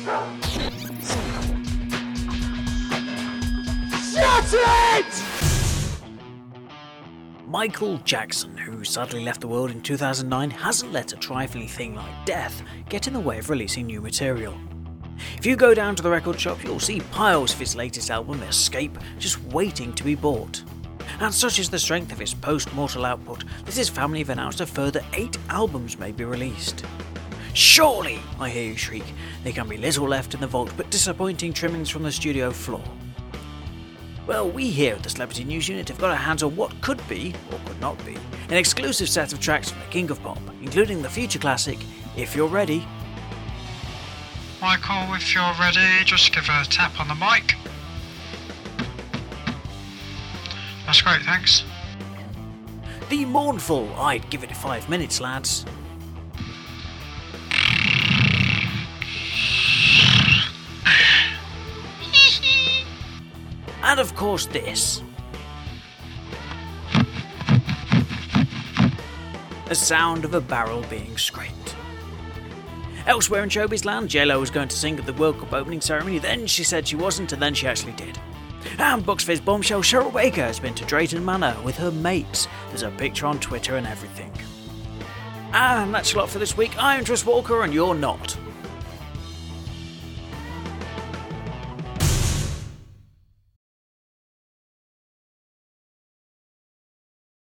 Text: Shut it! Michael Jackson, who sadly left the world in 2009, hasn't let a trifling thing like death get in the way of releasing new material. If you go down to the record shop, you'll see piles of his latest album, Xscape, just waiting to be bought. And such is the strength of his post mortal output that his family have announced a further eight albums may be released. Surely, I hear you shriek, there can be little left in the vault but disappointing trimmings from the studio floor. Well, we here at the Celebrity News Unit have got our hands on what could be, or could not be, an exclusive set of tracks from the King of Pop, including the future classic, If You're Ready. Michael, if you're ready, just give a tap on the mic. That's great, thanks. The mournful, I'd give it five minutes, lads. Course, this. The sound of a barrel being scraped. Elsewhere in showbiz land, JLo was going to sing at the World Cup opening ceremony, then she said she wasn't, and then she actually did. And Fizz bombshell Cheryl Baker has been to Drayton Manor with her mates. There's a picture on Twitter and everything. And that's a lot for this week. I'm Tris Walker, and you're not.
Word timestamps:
Shut 0.00 0.24
it! 4.54 5.24
Michael 7.46 7.98
Jackson, 7.98 8.56
who 8.56 8.82
sadly 8.82 9.22
left 9.22 9.42
the 9.42 9.48
world 9.48 9.70
in 9.70 9.82
2009, 9.82 10.50
hasn't 10.50 10.92
let 10.92 11.12
a 11.12 11.16
trifling 11.16 11.68
thing 11.68 11.94
like 11.94 12.24
death 12.24 12.62
get 12.88 13.08
in 13.08 13.12
the 13.12 13.20
way 13.20 13.38
of 13.38 13.50
releasing 13.50 13.86
new 13.86 14.00
material. 14.00 14.56
If 15.36 15.44
you 15.44 15.54
go 15.54 15.74
down 15.74 15.96
to 15.96 16.02
the 16.02 16.10
record 16.10 16.40
shop, 16.40 16.64
you'll 16.64 16.80
see 16.80 17.00
piles 17.12 17.52
of 17.52 17.58
his 17.58 17.76
latest 17.76 18.10
album, 18.10 18.40
Xscape, 18.40 18.98
just 19.18 19.42
waiting 19.44 19.92
to 19.92 20.04
be 20.04 20.14
bought. 20.14 20.62
And 21.18 21.34
such 21.34 21.58
is 21.58 21.68
the 21.68 21.78
strength 21.78 22.10
of 22.10 22.18
his 22.18 22.32
post 22.32 22.72
mortal 22.72 23.04
output 23.04 23.44
that 23.66 23.74
his 23.74 23.90
family 23.90 24.20
have 24.20 24.30
announced 24.30 24.62
a 24.62 24.66
further 24.66 25.04
eight 25.12 25.36
albums 25.50 25.98
may 25.98 26.12
be 26.12 26.24
released. 26.24 26.86
Surely, 27.52 28.20
I 28.38 28.48
hear 28.48 28.70
you 28.70 28.76
shriek, 28.76 29.04
there 29.42 29.52
can 29.52 29.68
be 29.68 29.76
little 29.76 30.06
left 30.06 30.34
in 30.34 30.40
the 30.40 30.46
vault 30.46 30.72
but 30.76 30.90
disappointing 30.90 31.52
trimmings 31.52 31.90
from 31.90 32.04
the 32.04 32.12
studio 32.12 32.50
floor. 32.50 32.82
Well, 34.26 34.48
we 34.48 34.70
here 34.70 34.94
at 34.94 35.02
the 35.02 35.10
Celebrity 35.10 35.44
News 35.44 35.68
Unit 35.68 35.88
have 35.88 35.98
got 35.98 36.10
our 36.10 36.16
hands 36.16 36.42
on 36.44 36.54
what 36.54 36.80
could 36.80 37.06
be, 37.08 37.34
or 37.50 37.58
could 37.66 37.80
not 37.80 38.04
be, 38.06 38.16
an 38.48 38.54
exclusive 38.54 39.08
set 39.08 39.32
of 39.32 39.40
tracks 39.40 39.70
from 39.70 39.80
the 39.80 39.86
King 39.86 40.10
of 40.10 40.22
Pop, 40.22 40.38
including 40.62 41.02
the 41.02 41.08
future 41.08 41.38
classic, 41.40 41.78
If 42.16 42.36
You're 42.36 42.46
Ready. 42.46 42.86
Michael, 44.60 45.14
if 45.14 45.34
you're 45.34 45.54
ready, 45.58 46.04
just 46.04 46.32
give 46.34 46.44
a 46.44 46.64
tap 46.64 47.00
on 47.00 47.08
the 47.08 47.14
mic. 47.14 47.54
That's 50.86 51.00
great, 51.00 51.22
thanks. 51.22 51.64
The 53.08 53.24
mournful, 53.24 53.92
I'd 53.94 54.28
give 54.30 54.44
it 54.44 54.54
five 54.54 54.88
minutes, 54.88 55.20
lads. 55.20 55.64
Course, 64.20 64.44
this. 64.44 65.02
The 69.66 69.74
sound 69.74 70.26
of 70.26 70.34
a 70.34 70.42
barrel 70.42 70.84
being 70.90 71.16
scraped. 71.16 71.74
Elsewhere 73.06 73.42
in 73.42 73.48
showbiz 73.48 73.86
land, 73.86 74.10
JLo 74.10 74.38
was 74.38 74.50
going 74.50 74.68
to 74.68 74.76
sing 74.76 74.98
at 74.98 75.06
the 75.06 75.14
World 75.14 75.38
Cup 75.38 75.54
opening 75.54 75.80
ceremony, 75.80 76.18
then 76.18 76.46
she 76.46 76.64
said 76.64 76.86
she 76.86 76.96
wasn't, 76.96 77.32
and 77.32 77.40
then 77.40 77.54
she 77.54 77.66
actually 77.66 77.94
did. 77.94 78.20
And 78.78 79.22
Fizz 79.22 79.40
bombshell 79.40 79.80
Cheryl 79.80 80.12
Baker 80.12 80.42
has 80.42 80.60
been 80.60 80.74
to 80.74 80.84
Drayton 80.84 81.24
Manor 81.24 81.56
with 81.64 81.78
her 81.78 81.90
mates. 81.90 82.46
There's 82.68 82.82
a 82.82 82.90
picture 82.90 83.24
on 83.24 83.40
Twitter 83.40 83.76
and 83.76 83.86
everything. 83.86 84.32
And 85.54 85.94
that's 85.94 86.12
a 86.12 86.18
lot 86.18 86.28
for 86.28 86.38
this 86.38 86.58
week. 86.58 86.72
I'm 86.76 87.06
Tris 87.06 87.24
Walker, 87.24 87.62
and 87.62 87.72
you're 87.72 87.94
not. 87.94 88.36